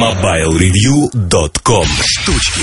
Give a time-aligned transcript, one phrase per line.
[0.00, 2.62] MobileReview.com Штучки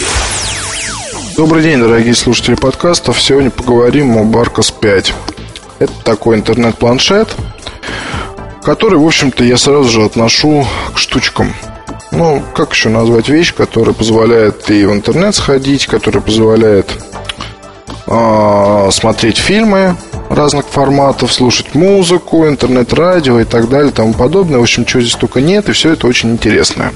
[1.35, 3.21] Добрый день, дорогие слушатели подкастов.
[3.21, 5.13] Сегодня поговорим об Arcos 5.
[5.77, 7.35] Это такой интернет-планшет,
[8.63, 10.65] который, в общем-то, я сразу же отношу
[10.95, 11.53] к штучкам.
[12.09, 16.89] Ну, как еще назвать вещь, которая позволяет и в интернет сходить, которая позволяет
[18.07, 19.95] э, смотреть фильмы
[20.29, 24.59] разных форматов, слушать музыку, интернет-радио и так далее, и тому подобное.
[24.59, 26.93] В общем, чего здесь только нет, и все это очень интересное.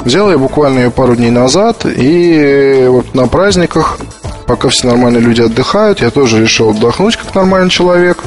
[0.00, 3.98] Взял я буквально ее пару дней назад, и вот на праздниках,
[4.46, 8.22] пока все нормальные люди отдыхают, я тоже решил отдохнуть как нормальный человек.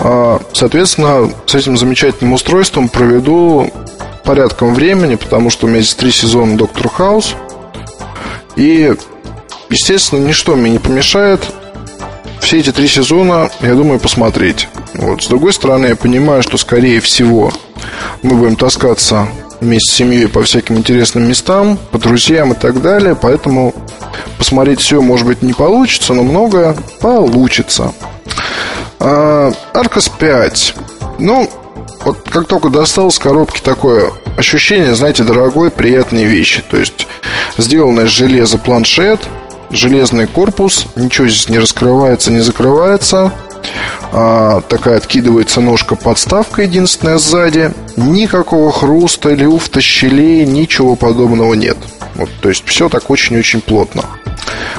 [0.00, 3.70] А, соответственно, с этим замечательным устройством проведу
[4.24, 7.36] порядком времени, потому что у меня здесь три сезона Доктор Хаус.
[8.56, 8.94] И,
[9.70, 11.40] естественно, ничто мне не помешает
[12.44, 14.68] все эти три сезона, я думаю, посмотреть.
[14.94, 15.22] Вот.
[15.22, 17.50] С другой стороны, я понимаю, что, скорее всего,
[18.22, 19.26] мы будем таскаться
[19.60, 23.16] вместе с семьей по всяким интересным местам, по друзьям и так далее.
[23.16, 23.74] Поэтому
[24.36, 27.94] посмотреть все, может быть, не получится, но многое получится.
[28.98, 30.74] Аркос 5.
[31.18, 31.50] Ну,
[32.04, 36.62] вот как только достал с коробки такое ощущение, знаете, дорогой, приятной вещи.
[36.70, 37.06] То есть,
[37.56, 39.20] сделанное из железа планшет,
[39.74, 43.32] железный корпус, ничего здесь не раскрывается, не закрывается
[44.12, 47.72] а, такая откидывается ножка подставка единственная сзади.
[47.96, 51.76] Никакого хруста, люфта, щелей, ничего подобного нет.
[52.14, 54.04] Вот, то есть все так очень-очень плотно.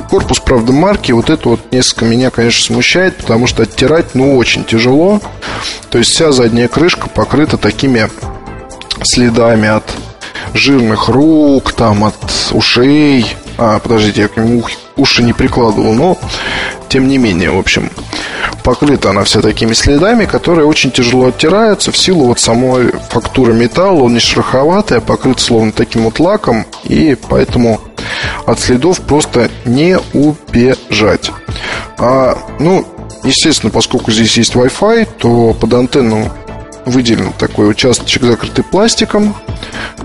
[0.10, 4.64] Корпус, правда, марки, вот это вот несколько меня, конечно, смущает, потому что оттирать, ну, очень
[4.64, 5.20] тяжело.
[5.90, 8.10] То есть вся задняя крышка покрыта такими
[9.04, 9.84] следами от
[10.54, 12.16] жирных рук, там, от
[12.52, 13.36] ушей.
[13.58, 14.64] А, подождите, я к нему
[14.98, 16.18] уши не прикладывал, но
[16.90, 17.92] тем не менее, в общем,
[18.64, 24.04] покрыта она вся такими следами, которые очень тяжело оттираются в силу вот самой фактуры металла.
[24.04, 27.82] Он не шероховатый, а покрыт словно таким вот лаком, и поэтому
[28.46, 31.32] от следов просто не убежать.
[31.98, 32.86] А, ну,
[33.24, 36.32] естественно, поскольку здесь есть Wi-Fi, то под антенну
[36.86, 39.36] выделен такой участочек, закрытый пластиком.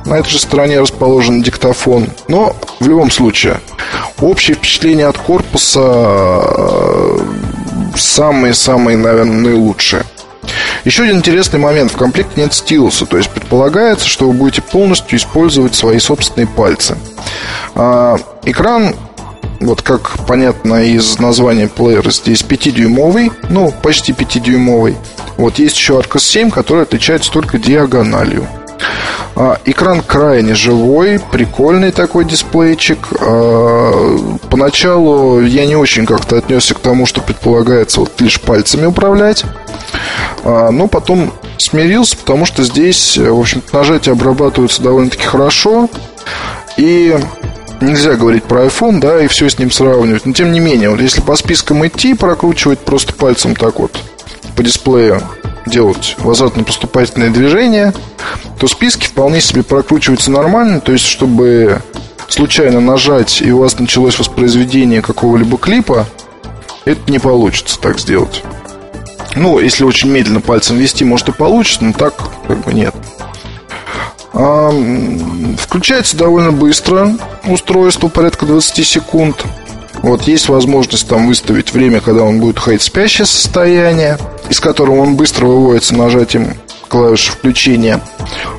[0.06, 2.08] На этой же стороне расположен диктофон.
[2.28, 3.60] Но в любом случае,
[4.22, 6.42] общее впечатление от корпуса
[7.96, 10.04] самые-самые, наверное, наилучшие.
[10.84, 11.92] Еще один интересный момент.
[11.92, 16.96] В комплекте нет стилуса, то есть предполагается, что вы будете полностью использовать свои собственные пальцы.
[17.74, 18.94] А, экран,
[19.60, 24.96] вот как понятно из названия плеера, здесь 5-дюймовый, ну, почти 5-дюймовый.
[25.36, 28.46] Вот есть еще Arcos 7, который отличается только диагональю.
[29.36, 32.98] А, экран крайне живой, прикольный такой дисплейчик.
[33.20, 34.18] А,
[34.50, 39.44] поначалу я не очень как-то отнесся к тому, что предполагается вот лишь пальцами управлять.
[40.44, 45.88] А, но потом смирился, потому что здесь, в общем-то, нажатия обрабатываются довольно-таки хорошо.
[46.76, 47.16] И
[47.80, 50.26] нельзя говорить про iPhone, да, и все с ним сравнивать.
[50.26, 53.98] Но тем не менее, вот если по спискам идти, прокручивать просто пальцем так вот
[54.56, 55.22] по дисплею,
[55.66, 57.92] делать возвратно-поступательные движения,
[58.58, 60.80] то списки вполне себе прокручиваются нормально.
[60.80, 61.82] То есть, чтобы
[62.28, 66.06] случайно нажать и у вас началось воспроизведение какого-либо клипа,
[66.84, 68.42] это не получится так сделать.
[69.36, 72.14] Ну, если очень медленно пальцем вести, может и получится, но так
[72.46, 72.94] как бы нет.
[74.32, 74.70] А,
[75.58, 77.12] включается довольно быстро
[77.46, 79.44] устройство, порядка 20 секунд.
[80.02, 84.18] Вот есть возможность там выставить время, когда он будет уходить в спящее состояние,
[84.50, 86.56] из которого он быстро выводится нажатием
[86.88, 88.00] клавиши включения.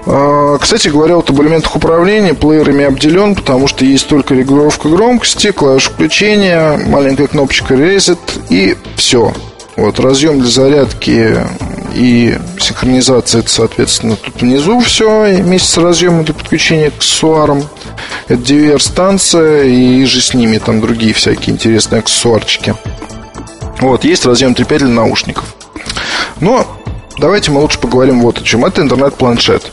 [0.08, 5.52] А, кстати говоря, вот об элементах управления плеерами обделен, потому что есть только регулировка громкости,
[5.52, 8.18] клавиша включения, маленькая кнопочка Reset
[8.50, 9.34] и все.
[9.76, 11.38] Вот разъем для зарядки
[11.94, 17.64] и синхронизация, это, соответственно, тут внизу все, вместе с разъемом для подключения к аксессуарам.
[18.28, 22.76] Это DVR-станция и же с ними там другие всякие интересные аксессуарчики.
[23.80, 25.56] Вот, есть разъем 3.5 для наушников.
[26.42, 26.66] Но
[27.18, 28.66] давайте мы лучше поговорим вот о чем.
[28.66, 29.72] Это интернет-планшет.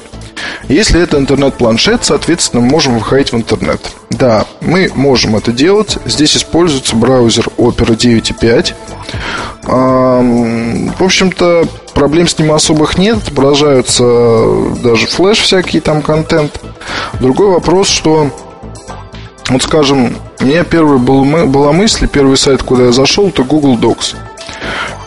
[0.68, 3.80] Если это интернет-планшет, соответственно, мы можем выходить в интернет.
[4.10, 5.98] Да, мы можем это делать.
[6.04, 8.74] Здесь используется браузер Opera 9.5.
[10.96, 11.64] В общем-то,
[11.94, 13.16] проблем с ним особых нет.
[13.18, 14.04] Отображаются
[14.82, 16.60] даже флеш всякий там контент.
[17.20, 18.30] Другой вопрос, что
[19.48, 23.76] вот скажем, у меня первый был, была мысль, первый сайт, куда я зашел, это Google
[23.78, 24.14] Docs.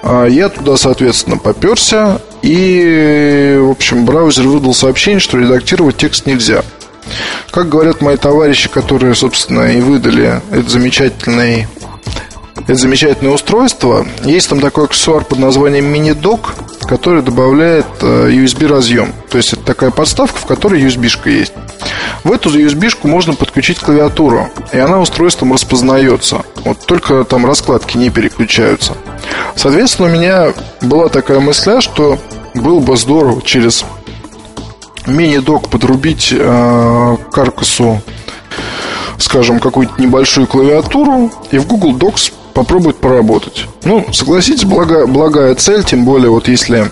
[0.03, 6.63] А я туда, соответственно, поперся, и, в общем, браузер выдал сообщение, что редактировать текст нельзя.
[7.51, 11.67] Как говорят мои товарищи, которые, собственно, и выдали этот замечательный
[12.55, 14.05] это замечательное устройство.
[14.23, 19.13] Есть там такой аксессуар под названием мини-док, который добавляет э, USB-разъем.
[19.29, 21.53] То есть это такая подставка, в которой USB-шка есть.
[22.23, 26.43] В эту USB-шку можно подключить клавиатуру, и она устройством распознается.
[26.63, 28.95] Вот только там раскладки не переключаются.
[29.55, 32.17] Соответственно, у меня была такая мысля, что
[32.53, 33.85] было бы здорово через
[35.05, 38.01] мини-док подрубить э, каркасу,
[39.17, 43.65] скажем, какую-то небольшую клавиатуру и в Google Docs попробовать поработать.
[43.83, 46.91] Ну, согласитесь, благая, благая цель, тем более вот если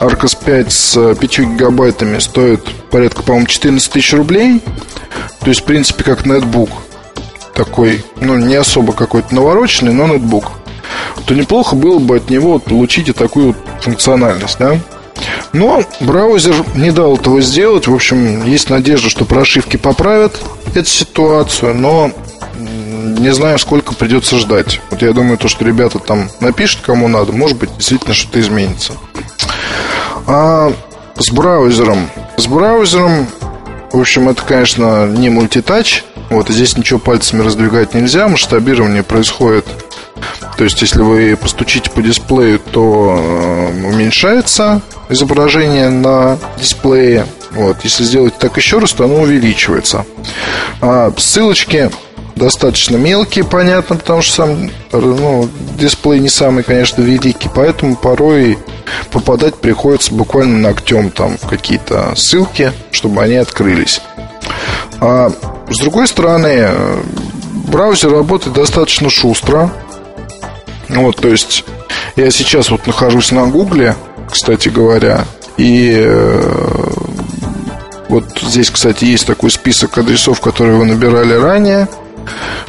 [0.00, 4.62] Arcos 5 с 5 гигабайтами стоит порядка, по-моему, 14 тысяч рублей,
[5.40, 6.70] то есть, в принципе, как нетбук
[7.54, 10.52] такой, ну, не особо какой-то навороченный, но нетбук,
[11.26, 14.78] то неплохо было бы от него получить и такую функциональность, да?
[15.52, 17.86] Но браузер не дал этого сделать.
[17.86, 20.40] В общем, есть надежда, что прошивки поправят
[20.74, 22.10] эту ситуацию, но
[22.58, 24.80] не знаю, сколько придется ждать.
[24.90, 28.94] Вот я думаю, то, что ребята там напишут, кому надо, может быть, действительно что-то изменится.
[30.26, 30.72] А
[31.18, 32.08] с браузером.
[32.36, 33.26] С браузером,
[33.92, 36.04] в общем, это, конечно, не мультитач.
[36.30, 38.28] Вот здесь ничего пальцами раздвигать нельзя.
[38.28, 39.66] Масштабирование происходит
[40.56, 47.26] то есть, если вы постучите по дисплею, то э, уменьшается изображение на дисплее.
[47.52, 47.78] Вот.
[47.82, 50.04] Если сделать так еще раз, то оно увеличивается.
[50.80, 51.90] А ссылочки
[52.36, 58.58] достаточно мелкие, понятно, потому что сам ну, дисплей не самый, конечно, великий, поэтому порой
[59.10, 64.00] попадать приходится буквально ногтем там в какие-то ссылки, чтобы они открылись.
[65.00, 65.30] А
[65.70, 66.68] с другой стороны,
[67.68, 69.70] браузер работает достаточно шустро.
[70.94, 71.64] Вот, то есть
[72.16, 73.94] я сейчас вот нахожусь на Гугле,
[74.30, 75.24] кстати говоря,
[75.56, 76.90] и э,
[78.08, 81.88] вот здесь, кстати, есть такой список адресов, которые вы набирали ранее.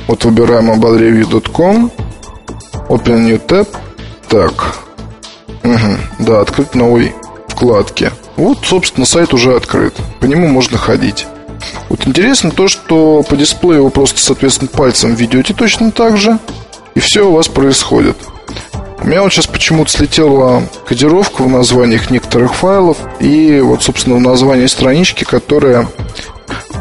[0.07, 1.91] Вот выбираем mobilereview.com
[2.89, 3.67] Open New Tab
[4.27, 4.75] Так.
[5.63, 5.97] Угу.
[6.19, 7.15] Да, открыть новой
[7.47, 8.11] вкладке.
[8.35, 9.95] Вот, собственно, сайт уже открыт.
[10.19, 11.25] По нему можно ходить.
[11.89, 16.39] Вот интересно то, что по дисплею вы просто, соответственно, пальцем ведете точно так же
[16.95, 18.17] И все у вас происходит
[19.01, 24.21] у меня вот сейчас почему-то слетела кодировка в названиях некоторых файлов и вот, собственно, в
[24.21, 25.87] названии странички, которая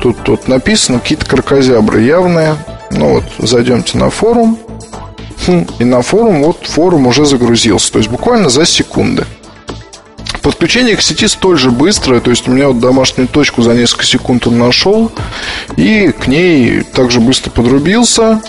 [0.01, 2.57] тут, тут написано, какие-то кракозябры явные.
[2.91, 4.59] Ну вот, зайдемте на форум.
[5.47, 7.93] Хм, и на форум, вот форум уже загрузился.
[7.93, 9.25] То есть буквально за секунды.
[10.43, 14.05] Подключение к сети столь же быстрое, то есть у меня вот домашнюю точку за несколько
[14.05, 15.11] секунд он нашел,
[15.77, 18.41] и к ней также быстро подрубился,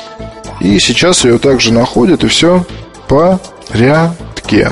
[0.62, 2.66] и сейчас ее также находит, и все
[3.08, 4.72] порядке.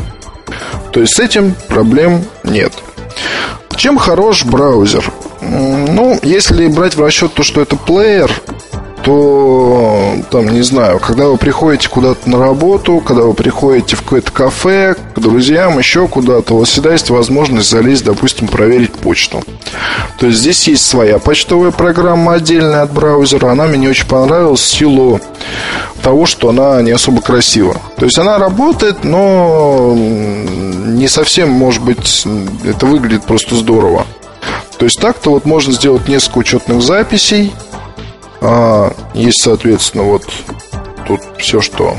[0.91, 2.73] То есть с этим проблем нет.
[3.75, 5.11] Чем хорош браузер?
[5.41, 8.31] Ну, если брать в расчет то, что это плеер,
[9.03, 14.31] то, там, не знаю, когда вы приходите куда-то на работу, когда вы приходите в какое-то
[14.31, 19.41] кафе, к друзьям, еще куда-то, у вас всегда есть возможность залезть, допустим, проверить почту.
[20.19, 23.51] То есть здесь есть своя почтовая программа отдельная от браузера.
[23.51, 25.19] Она мне не очень понравилась в силу
[26.01, 27.75] того, что она не особо красива.
[27.97, 32.25] То есть она работает, но не совсем, может быть,
[32.65, 34.05] это выглядит просто здорово.
[34.77, 37.51] То есть так-то вот можно сделать несколько учетных записей.
[38.41, 40.25] А, есть, соответственно, вот
[41.07, 41.95] тут все, что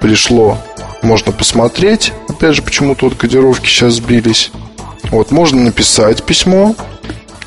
[0.00, 0.58] пришло,
[1.02, 2.12] можно посмотреть.
[2.28, 4.50] Опять же, почему-то вот кодировки сейчас сбились.
[5.10, 6.74] Вот, можно написать письмо.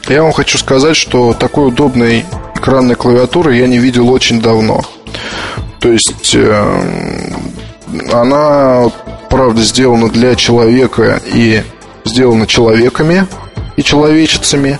[0.08, 4.82] Я вам хочу сказать, что такой удобной экранной клавиатуры я не видел очень давно.
[5.80, 7.32] То есть э,
[8.12, 8.90] она,
[9.30, 11.64] правда, сделана для человека и
[12.06, 13.28] сделана человеками
[13.76, 14.80] и человечицами.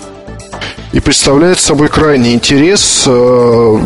[0.92, 3.04] И представляет собой крайний интерес.
[3.06, 3.80] Э,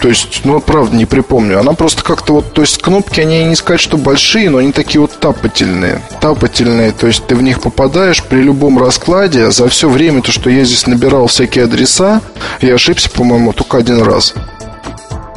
[0.00, 1.58] то есть, ну, правда, не припомню.
[1.58, 5.00] Она просто как-то вот, то есть, кнопки, они не сказать, что большие, но они такие
[5.00, 6.00] вот тапательные.
[6.20, 9.50] Тапательные, то есть, ты в них попадаешь при любом раскладе.
[9.50, 12.20] За все время, то, что я здесь набирал всякие адреса,
[12.60, 14.34] я ошибся, по-моему, только один раз.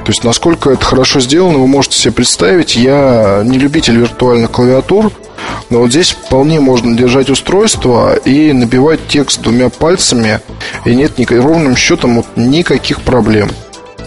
[0.09, 2.75] То есть, насколько это хорошо сделано, вы можете себе представить.
[2.75, 5.11] Я не любитель виртуальных клавиатур,
[5.69, 10.41] но вот здесь вполне можно держать устройство и набивать текст двумя пальцами,
[10.85, 13.49] и нет ровным счетом вот никаких проблем.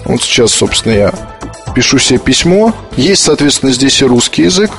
[0.04, 1.12] Вот сейчас, собственно, я
[1.75, 2.75] пишу себе письмо.
[2.97, 4.71] Есть, соответственно, здесь и русский язык.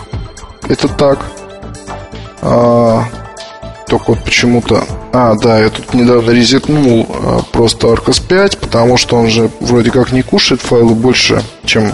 [0.67, 1.19] Это так.
[2.41, 3.05] А,
[3.87, 4.83] только вот почему-то...
[5.13, 9.91] А, да, я тут недавно резетнул а, просто Arcos 5, потому что он же вроде
[9.91, 11.93] как не кушает файлы больше, чем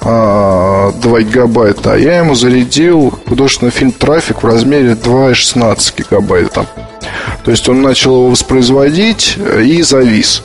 [0.00, 1.92] 2 гигабайта.
[1.94, 6.66] А я ему зарядил художественный фильм «Трафик» в размере 2,16 гигабайта.
[7.44, 10.42] То есть он начал его воспроизводить э, и завис.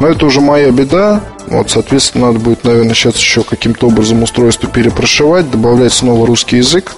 [0.00, 1.22] Но это уже моя беда.
[1.46, 6.92] Вот, соответственно, надо будет, наверное, сейчас еще каким-то образом устройство перепрошивать, добавлять снова русский язык.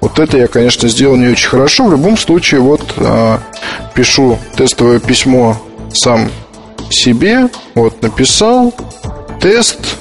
[0.00, 1.84] Вот это я, конечно, сделал не очень хорошо.
[1.84, 3.40] В любом случае, вот а,
[3.94, 5.56] пишу тестовое письмо
[5.92, 6.30] сам
[6.90, 7.48] себе.
[7.74, 8.72] Вот написал
[9.40, 9.96] тест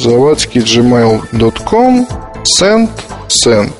[0.00, 2.06] завадский gmail.com
[2.44, 2.90] send
[3.28, 3.72] send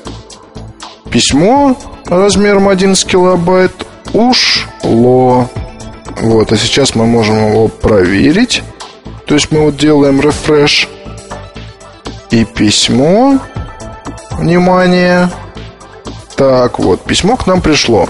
[1.09, 3.71] письмо размером 11 килобайт
[4.13, 5.49] ушло.
[6.21, 8.63] Вот, а сейчас мы можем его проверить.
[9.25, 10.87] То есть мы вот делаем refresh
[12.31, 13.39] и письмо.
[14.31, 15.29] Внимание.
[16.35, 18.07] Так, вот, письмо к нам пришло.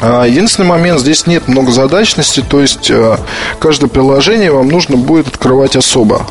[0.00, 3.18] А, единственный момент, здесь нет многозадачности, то есть э,
[3.58, 6.26] каждое приложение вам нужно будет открывать особо.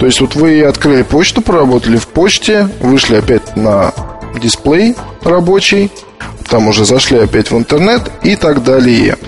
[0.00, 3.92] То есть вот вы открыли почту, поработали в почте, вышли опять на
[4.40, 5.90] дисплей рабочий,
[6.48, 9.18] там уже зашли опять в интернет и так далее.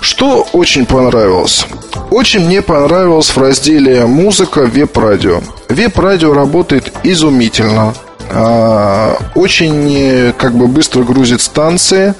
[0.00, 1.66] Что очень понравилось?
[2.12, 5.40] Очень мне понравилось в разделе «Музыка» веб-радио.
[5.68, 7.92] Веб-радио работает изумительно.
[8.30, 12.14] А, очень как бы быстро грузит станции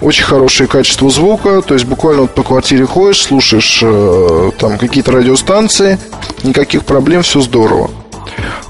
[0.00, 5.12] очень хорошее качество звука, то есть буквально вот по квартире ходишь, слушаешь э, там какие-то
[5.12, 5.98] радиостанции,
[6.42, 7.90] никаких проблем, все здорово.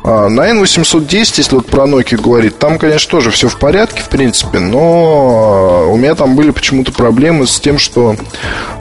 [0.04, 4.08] А на N810, если вот про Nokia говорить, там, конечно, тоже все в порядке, в
[4.08, 8.16] принципе, но у меня там были почему-то проблемы с тем, что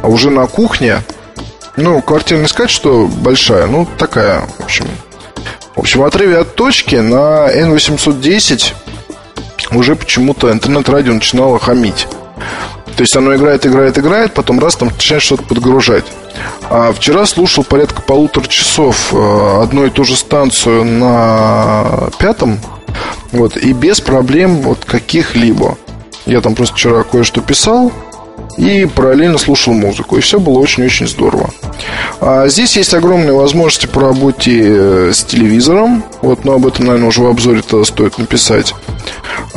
[0.03, 1.01] уже на кухне,
[1.77, 4.85] ну, квартира не сказать, что большая, ну, такая, в общем.
[5.75, 8.73] В общем, в отрыве от точки на N810
[9.71, 12.07] уже почему-то интернет-радио начинало хамить.
[12.95, 16.05] То есть оно играет, играет, играет, потом раз там начинает что-то подгружать.
[16.69, 22.59] А вчера слушал порядка полутора часов э, одну и ту же станцию на пятом,
[23.31, 25.77] вот, и без проблем вот каких-либо.
[26.25, 27.91] Я там просто вчера кое-что писал,
[28.57, 30.17] и параллельно слушал музыку.
[30.17, 31.49] И все было очень-очень здорово.
[32.21, 36.03] А здесь есть огромные возможности по работе э, с телевизором.
[36.21, 38.73] Вот, но об этом, наверное, уже в обзоре тогда стоит написать.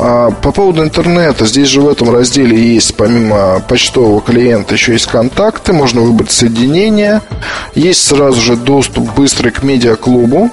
[0.01, 5.07] А по поводу интернета, здесь же в этом разделе есть, помимо почтового клиента, еще есть
[5.07, 7.21] контакты, можно выбрать соединение.
[7.75, 10.53] Есть сразу же доступ быстрый к медиаклубу.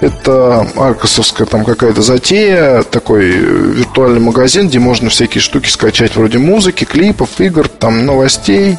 [0.00, 6.82] Это аркасовская там какая-то затея, такой виртуальный магазин, где можно всякие штуки скачать вроде музыки,
[6.82, 8.76] клипов, игр, там новостей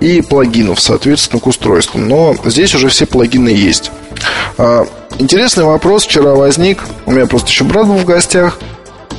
[0.00, 2.08] и плагинов, соответственно, к устройствам.
[2.08, 3.92] Но здесь уже все плагины есть.
[4.56, 4.86] А,
[5.18, 6.82] интересный вопрос вчера возник.
[7.04, 8.58] У меня просто еще брат был в гостях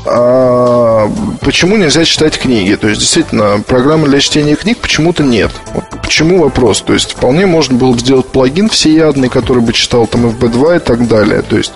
[0.05, 2.75] а почему нельзя читать книги?
[2.75, 5.51] То есть, действительно, программы для чтения книг почему-то нет.
[5.73, 6.81] Вот почему вопрос?
[6.81, 10.79] То есть, вполне можно было бы сделать плагин всеядный, который бы читал там FB2 и
[10.79, 11.41] так далее.
[11.41, 11.73] То есть,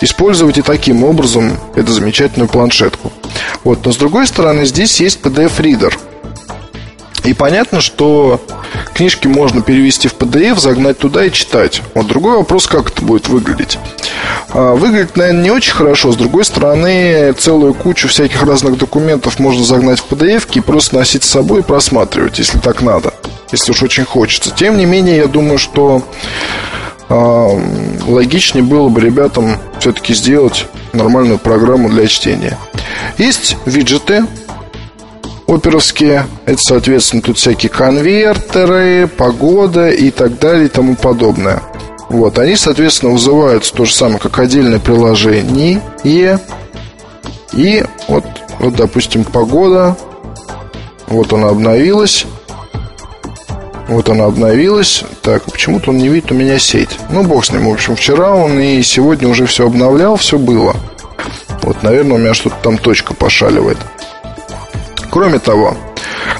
[0.00, 3.12] использовать и таким образом эту замечательную планшетку.
[3.64, 5.98] Вот, но с другой стороны, здесь есть PDF-ридер–
[7.24, 8.40] и понятно, что
[8.94, 11.82] книжки можно перевести в PDF, загнать туда и читать.
[11.94, 13.78] Вот другой вопрос, как это будет выглядеть.
[14.50, 16.12] А, выглядит, наверное, не очень хорошо.
[16.12, 21.24] С другой стороны, целую кучу всяких разных документов можно загнать в PDF и просто носить
[21.24, 23.12] с собой и просматривать, если так надо.
[23.52, 24.50] Если уж очень хочется.
[24.54, 26.02] Тем не менее, я думаю, что
[27.08, 27.48] э,
[28.06, 32.58] логичнее было бы ребятам все-таки сделать нормальную программу для чтения.
[33.18, 34.26] Есть виджеты,
[35.50, 36.26] оперовские.
[36.46, 41.62] Это, соответственно, тут всякие конвертеры, погода и так далее и тому подобное.
[42.08, 45.80] Вот, они, соответственно, вызываются то же самое, как отдельное приложение.
[46.04, 48.24] И вот,
[48.58, 49.96] вот, допустим, погода.
[51.06, 52.26] Вот она обновилась.
[53.88, 55.04] Вот она обновилась.
[55.22, 56.90] Так, почему-то он не видит у меня сеть.
[57.10, 57.68] Ну, бог с ним.
[57.68, 60.76] В общем, вчера он и сегодня уже все обновлял, все было.
[61.62, 63.78] Вот, наверное, у меня что-то там точка пошаливает.
[65.10, 65.76] Кроме того,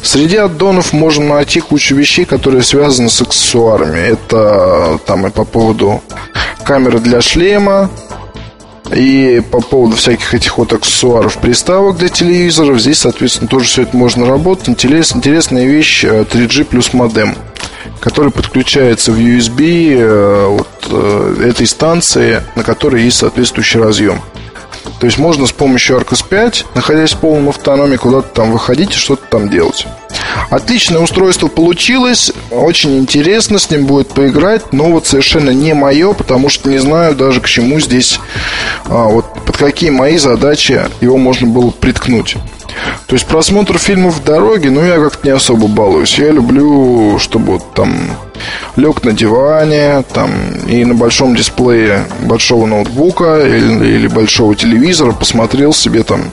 [0.03, 3.99] среди аддонов можно найти кучу вещей, которые связаны с аксессуарами.
[3.99, 6.03] Это там и по поводу
[6.65, 7.91] камеры для шлема,
[8.95, 13.97] и по поводу всяких этих вот аксессуаров, приставок для телевизоров, здесь, соответственно, тоже все это
[13.97, 14.69] можно работать.
[14.69, 17.37] Интерес, интересная вещь 3G э, плюс модем,
[18.01, 24.21] который подключается в USB э, вот, э, этой станции, на которой есть соответствующий разъем.
[24.99, 28.99] То есть можно с помощью Arcos 5, находясь в полном автономии, куда-то там выходить и
[28.99, 29.87] что-то там делать.
[30.51, 36.49] Отличное устройство получилось, очень интересно с ним будет поиграть, но вот совершенно не мое, потому
[36.49, 38.21] что не знаю даже к чему здесь,
[38.87, 42.37] а, вот под какие мои задачи его можно было приткнуть.
[43.07, 46.19] То есть просмотр фильмов в дороге, ну, я как-то не особо балуюсь.
[46.19, 47.95] Я люблю, чтобы вот там
[48.77, 50.31] лег на диване, там,
[50.67, 56.31] и на большом дисплее большого ноутбука или, или большого телевизора посмотрел себе там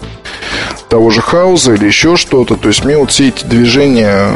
[0.89, 2.55] того же хауза или еще что-то.
[2.55, 4.29] То есть мне вот все эти движения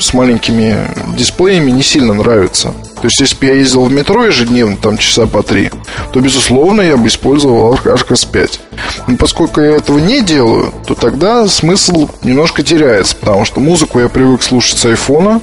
[0.00, 0.76] с маленькими
[1.16, 2.72] дисплеями не сильно нравятся.
[2.96, 5.70] То есть, если бы я ездил в метро ежедневно, там часа по три,
[6.12, 8.60] то, безусловно, я бы использовал HKS 5.
[9.06, 14.08] Но поскольку я этого не делаю, то тогда смысл немножко теряется, потому что музыку я
[14.08, 15.40] привык слушать с айфона,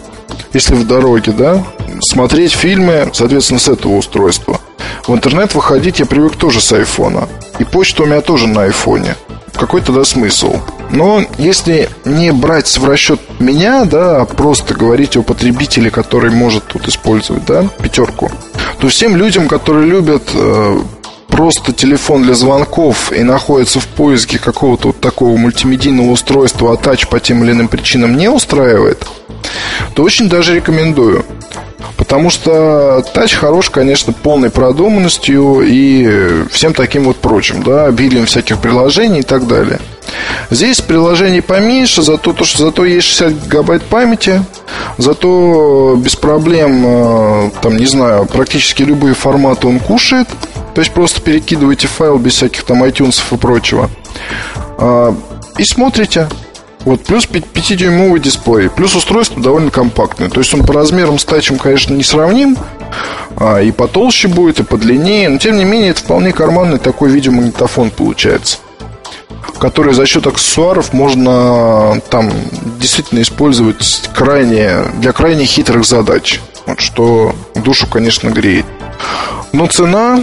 [0.54, 1.64] если в дороге, да,
[2.02, 4.60] смотреть фильмы, соответственно, с этого устройства.
[5.08, 7.28] В интернет выходить я привык тоже с айфона.
[7.60, 9.16] И почта у меня тоже на айфоне.
[9.54, 10.60] Какой тогда смысл?
[10.92, 16.66] Но если не брать в расчет меня, да, а просто говорить о потребителе, который может
[16.66, 18.32] тут использовать, да, пятерку,
[18.80, 20.80] то всем людям, которые любят э,
[21.28, 27.08] просто телефон для звонков и находятся в поиске какого-то вот такого мультимедийного устройства, а тач
[27.08, 29.08] по тем или иным причинам не устраивает,
[29.96, 31.26] то очень даже рекомендую.
[32.04, 38.60] Потому что тач хорош, конечно, полной продуманностью и всем таким вот прочим, да, обилием всяких
[38.60, 39.80] приложений и так далее.
[40.50, 44.44] Здесь приложений поменьше, зато, то, что, зато есть 60 гигабайт памяти,
[44.98, 50.28] зато без проблем, э, там, не знаю, практически любые форматы он кушает.
[50.76, 53.90] То есть просто перекидываете файл без всяких там iTunes и прочего.
[54.78, 55.16] А,
[55.58, 56.28] и смотрите.
[56.86, 60.30] Вот, плюс 5-дюймовый дисплей, плюс устройство довольно компактное.
[60.30, 62.58] То есть он по размерам с тачем, конечно, не сравним,
[63.38, 67.90] а, и потолще будет, и подлиннее, но тем не менее это вполне карманный такой видеомагнитофон
[67.90, 68.58] получается
[69.60, 72.30] который за счет аксессуаров можно там
[72.82, 76.42] действительно использовать крайне, для крайне хитрых задач.
[76.66, 78.66] Вот, что душу, конечно, греет.
[79.54, 80.20] Но цена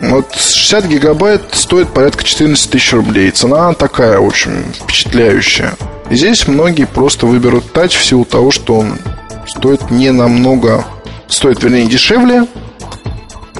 [0.00, 3.30] вот 60 гигабайт стоит порядка 14 тысяч рублей.
[3.30, 5.74] Цена такая, в общем, впечатляющая.
[6.10, 8.98] Здесь многие просто выберут тач в силу того, что он
[9.46, 10.84] стоит не намного,
[11.28, 12.46] стоит, вернее, дешевле.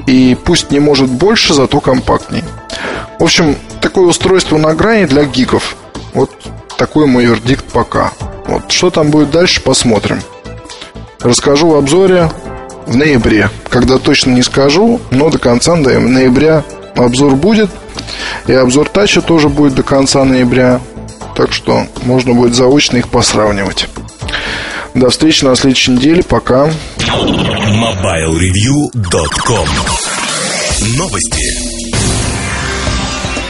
[0.07, 2.45] И пусть не может больше, зато компактнее.
[3.19, 5.77] В общем, такое устройство на грани для гиков.
[6.15, 6.31] Вот
[6.79, 8.13] такой мой вердикт пока.
[8.47, 10.21] Вот что там будет дальше, посмотрим.
[11.21, 12.31] Расскажу в обзоре
[12.87, 13.51] в ноябре.
[13.69, 16.65] Когда точно не скажу, но до конца ноября
[16.97, 17.71] обзор будет.
[18.47, 20.81] И обзор тача тоже будет до конца ноября.
[21.39, 23.87] Так что можно будет заочно их посравнивать.
[24.95, 26.25] До встречи на следующей неделе.
[26.25, 26.69] Пока.
[26.99, 29.69] MobileReview.com
[30.97, 31.79] Новости.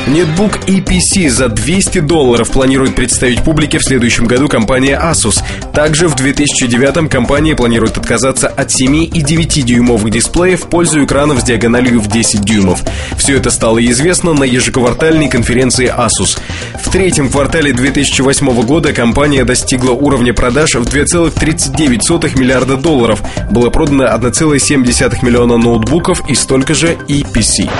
[0.06, 5.42] Нетбук EPC за 200 долларов планирует представить публике в следующем году компания Asus.
[5.78, 11.38] Также в 2009 компания планирует отказаться от 7 и 9 дюймовых дисплеев в пользу экранов
[11.38, 12.82] с диагональю в 10 дюймов.
[13.16, 16.40] Все это стало известно на ежеквартальной конференции Asus.
[16.82, 23.22] В третьем квартале 2008 года компания достигла уровня продаж в 2,39 миллиарда долларов.
[23.48, 27.70] Было продано 1,7 миллиона ноутбуков и столько же EPC.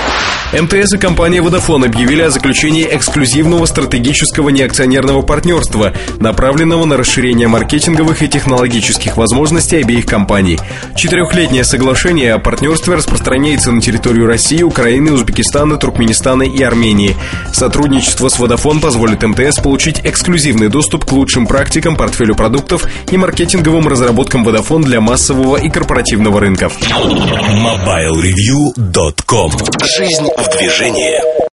[0.51, 7.47] МТС и компания Vodafone объявили о заключении эксклюзивного стратегического неакционерного партнерства, направленного на расширение
[7.89, 10.59] маркетинговых и технологических возможностей обеих компаний.
[10.95, 17.15] Четырехлетнее соглашение о партнерстве распространяется на территорию России, Украины, Узбекистана, Туркменистана и Армении.
[17.51, 23.87] Сотрудничество с Vodafone позволит МТС получить эксклюзивный доступ к лучшим практикам, портфелю продуктов и маркетинговым
[23.87, 26.77] разработкам Vodafone для массового и корпоративного рынков.
[26.79, 29.51] MobileReview.com
[29.97, 31.48] Жизнь в движении.